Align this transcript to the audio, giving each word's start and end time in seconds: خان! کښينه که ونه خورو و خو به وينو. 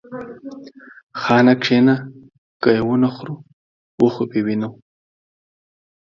خان! 1.21 1.47
کښينه 1.61 1.95
که 2.61 2.69
ونه 2.87 3.09
خورو 3.15 3.35
و 4.03 4.07
خو 4.13 4.23
به 4.29 4.39
وينو. 4.45 4.69